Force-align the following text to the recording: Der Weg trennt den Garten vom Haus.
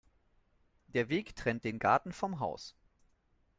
Der 0.87 1.09
Weg 1.09 1.35
trennt 1.35 1.63
den 1.63 1.77
Garten 1.77 2.11
vom 2.11 2.39
Haus. 2.39 2.75